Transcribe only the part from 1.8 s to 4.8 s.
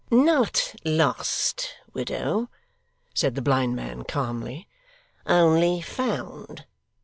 widow,' said the blind man, calmly;